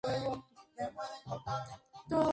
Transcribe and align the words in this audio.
Gracias 0.03 0.23
a 0.23 0.25
su 0.25 0.31
físico, 0.31 0.65
trabajó 0.75 0.95
como 0.95 1.05
portero 1.05 1.37
de 1.37 1.45
clubes 1.45 1.81
nocturnos. 2.01 2.27